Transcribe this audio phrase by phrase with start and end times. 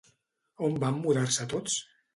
[0.69, 1.81] On van mudar-se tots?